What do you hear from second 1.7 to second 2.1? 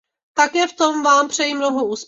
úspěchů.